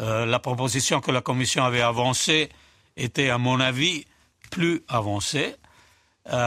Euh, 0.00 0.26
la 0.26 0.38
proposition 0.38 1.00
que 1.00 1.10
la 1.10 1.20
Commission 1.20 1.64
avait 1.64 1.80
avancée 1.80 2.50
était, 2.96 3.30
à 3.30 3.38
mon 3.38 3.60
avis, 3.60 4.04
plus 4.50 4.82
avancée, 4.88 5.56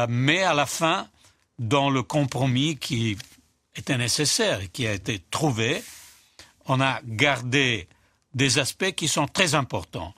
mais 0.10 0.43
à 0.43 0.53
la 0.53 0.65
fin, 0.65 1.08
dans 1.58 1.89
le 1.89 2.03
compromis 2.03 2.77
qui 2.77 3.17
était 3.75 3.98
nécessaire 3.98 4.62
et 4.62 4.67
qui 4.67 4.86
a 4.88 4.93
été 4.93 5.20
trouvé, 5.31 5.84
on 6.65 6.81
a 6.81 7.00
gardé 7.05 7.88
des 8.34 8.60
aspects 8.60 8.91
qui 8.91 9.08
sont 9.08 9.27
très 9.27 9.55
importants. 9.55 10.13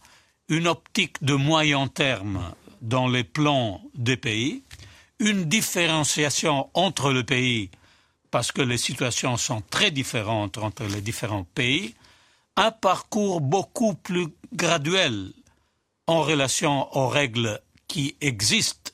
Une 0.50 0.68
optique 0.68 1.24
de 1.24 1.34
moyen 1.34 1.88
terme 1.88 2.54
dans 2.82 3.08
les 3.08 3.24
plans 3.24 3.82
des 3.96 4.18
pays, 4.18 4.64
une 5.20 5.46
différenciation 5.46 6.70
entre 6.74 7.12
les 7.12 7.24
pays 7.24 7.70
parce 8.32 8.52
que 8.52 8.62
les 8.62 8.78
situations 8.78 9.38
sont 9.38 9.62
très 9.70 9.92
différentes 9.92 10.58
entre 10.58 10.86
les 10.86 11.02
différents 11.02 11.46
pays, 11.56 11.94
un 12.56 12.72
parcours 12.72 13.42
beaucoup 13.42 13.94
plus 13.96 14.28
graduel 14.54 15.34
en 16.08 16.22
relation 16.22 16.96
aux 16.96 17.08
règles 17.08 17.60
qui 17.88 18.16
existent 18.22 18.92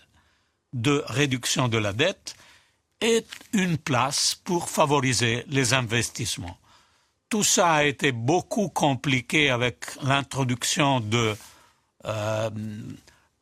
de 0.73 1.03
réduction 1.07 1.67
de 1.67 1.77
la 1.77 1.93
dette 1.93 2.35
et 3.01 3.25
une 3.53 3.77
place 3.77 4.35
pour 4.43 4.69
favoriser 4.69 5.43
les 5.47 5.73
investissements. 5.73 6.57
Tout 7.29 7.43
ça 7.43 7.73
a 7.73 7.83
été 7.83 8.11
beaucoup 8.11 8.69
compliqué 8.69 9.49
avec 9.49 9.85
l'introduction 10.03 10.99
de 10.99 11.35
euh, 12.05 12.49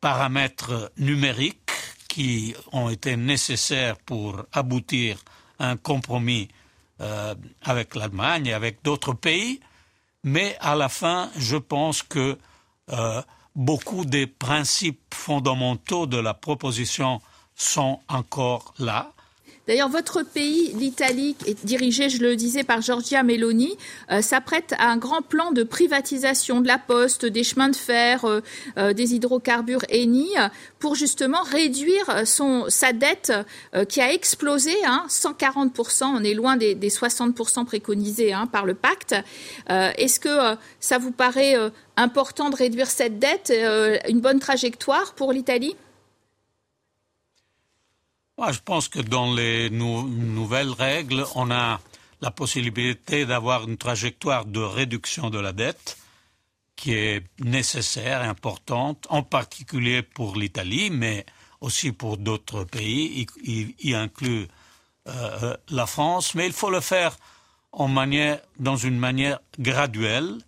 paramètres 0.00 0.92
numériques 0.98 1.70
qui 2.08 2.54
ont 2.72 2.88
été 2.88 3.16
nécessaires 3.16 3.96
pour 3.98 4.44
aboutir 4.52 5.18
à 5.58 5.70
un 5.70 5.76
compromis 5.76 6.48
euh, 7.00 7.34
avec 7.62 7.94
l'Allemagne 7.94 8.46
et 8.46 8.52
avec 8.52 8.82
d'autres 8.82 9.12
pays, 9.12 9.60
mais 10.24 10.56
à 10.60 10.74
la 10.74 10.88
fin, 10.88 11.30
je 11.36 11.56
pense 11.56 12.02
que 12.02 12.38
euh, 12.90 13.22
beaucoup 13.54 14.04
des 14.04 14.26
principes 14.26 15.14
fondamentaux 15.14 16.06
de 16.06 16.18
la 16.18 16.34
proposition 16.34 17.20
sont 17.54 18.00
encore 18.08 18.74
là 18.78 19.12
D'ailleurs, 19.68 19.90
votre 19.90 20.22
pays, 20.22 20.72
l'Italie, 20.78 21.36
est 21.46 21.62
dirigé, 21.66 22.08
je 22.08 22.22
le 22.22 22.36
disais, 22.36 22.64
par 22.64 22.80
Giorgia 22.80 23.22
Meloni, 23.22 23.76
euh, 24.10 24.22
s'apprête 24.22 24.74
à 24.78 24.90
un 24.90 24.96
grand 24.96 25.20
plan 25.20 25.52
de 25.52 25.62
privatisation 25.62 26.62
de 26.62 26.66
la 26.66 26.78
poste, 26.78 27.26
des 27.26 27.44
chemins 27.44 27.68
de 27.68 27.76
fer, 27.76 28.24
euh, 28.24 28.40
euh, 28.78 28.94
des 28.94 29.14
hydrocarbures 29.14 29.84
Eni, 29.90 30.30
pour 30.78 30.94
justement 30.94 31.42
réduire 31.42 32.22
sa 32.68 32.92
dette 32.92 33.32
qui 33.88 34.00
a 34.00 34.12
explosé, 34.12 34.72
hein, 34.86 35.04
140%, 35.08 36.04
on 36.06 36.24
est 36.24 36.32
loin 36.32 36.56
des, 36.56 36.74
60% 36.74 37.66
préconisés 37.66 38.32
hein, 38.32 38.46
par 38.46 38.64
le 38.64 38.74
pacte. 38.74 39.14
Est-ce 39.68 40.20
que 40.20 40.56
ça 40.80 40.98
vous 40.98 41.10
paraît 41.10 41.56
important 41.96 42.48
de 42.50 42.56
réduire 42.56 42.88
cette 42.88 43.18
dette, 43.18 43.52
une 44.08 44.20
bonne 44.20 44.38
trajectoire 44.38 45.14
pour 45.14 45.32
l'Italie? 45.32 45.74
Je 48.52 48.60
pense 48.64 48.88
que 48.88 49.00
dans 49.00 49.34
les 49.34 49.68
nouvelles 49.70 50.70
règles, 50.70 51.24
on 51.34 51.50
a 51.50 51.80
la 52.20 52.30
possibilité 52.30 53.26
d'avoir 53.26 53.68
une 53.68 53.76
trajectoire 53.76 54.44
de 54.44 54.60
réduction 54.60 55.30
de 55.30 55.38
la 55.38 55.52
dette 55.52 55.98
qui 56.76 56.92
est 56.92 57.24
nécessaire 57.40 58.22
et 58.22 58.26
importante, 58.26 59.06
en 59.10 59.22
particulier 59.22 60.02
pour 60.02 60.36
l'Italie, 60.36 60.90
mais 60.90 61.26
aussi 61.60 61.90
pour 61.90 62.16
d'autres 62.16 62.62
pays, 62.62 63.26
y, 63.44 63.94
inclut 63.94 64.46
euh, 65.08 65.56
la 65.70 65.86
France. 65.86 66.36
Mais 66.36 66.46
il 66.46 66.52
faut 66.52 66.70
le 66.70 66.80
faire 66.80 67.16
en 67.72 67.88
manière, 67.88 68.40
dans 68.60 68.76
une 68.76 68.98
manière 68.98 69.40
graduelle. 69.58 70.38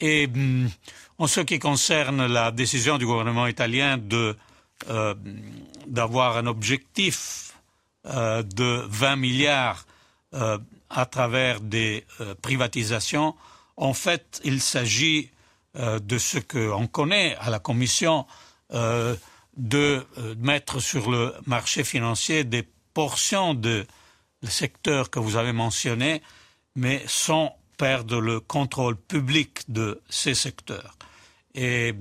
Et 0.00 0.26
hum, 0.26 0.68
en 1.18 1.26
ce 1.26 1.40
qui 1.40 1.58
concerne 1.58 2.26
la 2.26 2.50
décision 2.50 2.98
du 2.98 3.06
gouvernement 3.06 3.46
italien 3.46 3.96
de 3.96 4.36
euh, 4.88 5.14
d'avoir 5.86 6.38
un 6.38 6.46
objectif 6.46 7.54
euh, 8.06 8.42
de 8.42 8.84
20 8.88 9.16
milliards 9.16 9.86
euh, 10.32 10.58
à 10.88 11.04
travers 11.06 11.60
des 11.60 12.06
privatisations. 12.42 13.34
En 13.76 13.92
fait, 13.92 14.40
il 14.44 14.60
s'agit 14.60 15.30
de 15.76 16.18
ce 16.18 16.38
qu'on 16.38 16.88
connaît 16.88 17.36
à 17.36 17.48
la 17.48 17.60
Commission 17.60 18.26
de 18.72 20.04
mettre 20.36 20.80
sur 20.80 21.10
le 21.12 21.32
marché 21.46 21.84
financier 21.84 22.42
des 22.42 22.66
portions 22.92 23.54
de 23.54 23.86
secteur 24.42 25.10
que 25.10 25.20
vous 25.20 25.36
avez 25.36 25.52
mentionné, 25.52 26.22
mais 26.74 27.04
sans 27.06 27.56
perdre 27.76 28.20
le 28.20 28.40
contrôle 28.40 28.96
public 28.96 29.62
de 29.68 30.02
ces 30.08 30.34
secteurs. 30.34 30.96
Et 31.54 31.94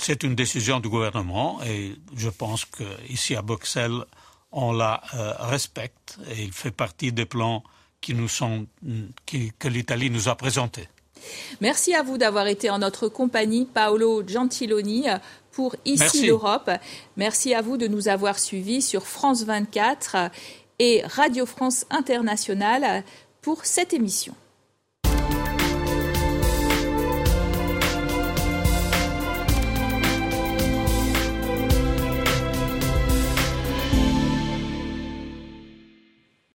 c'est 0.00 0.22
une 0.22 0.34
décision 0.34 0.80
du 0.80 0.88
gouvernement 0.88 1.60
et 1.62 1.94
je 2.16 2.28
pense 2.28 2.64
qu'ici 2.64 3.36
à 3.36 3.42
Bruxelles, 3.42 4.04
on 4.52 4.72
la 4.72 5.02
euh, 5.14 5.32
respecte 5.38 6.18
et 6.30 6.42
il 6.42 6.52
fait 6.52 6.70
partie 6.70 7.12
des 7.12 7.26
plans 7.26 7.62
qui 8.00 8.14
nous 8.14 8.28
sont, 8.28 8.66
que 9.26 9.68
l'Italie 9.68 10.10
nous 10.10 10.28
a 10.28 10.34
présentés. 10.34 10.88
Merci 11.60 11.94
à 11.94 12.02
vous 12.02 12.16
d'avoir 12.16 12.46
été 12.46 12.70
en 12.70 12.78
notre 12.78 13.08
compagnie, 13.08 13.66
Paolo 13.66 14.26
Gentiloni, 14.26 15.04
pour 15.52 15.76
Ici 15.84 16.26
l'Europe. 16.26 16.70
Merci 17.16 17.54
à 17.54 17.60
vous 17.60 17.76
de 17.76 17.86
nous 17.86 18.08
avoir 18.08 18.38
suivis 18.38 18.80
sur 18.80 19.06
France 19.06 19.44
24 19.44 20.30
et 20.78 21.02
Radio 21.04 21.44
France 21.44 21.84
Internationale 21.90 23.04
pour 23.42 23.66
cette 23.66 23.92
émission. 23.92 24.34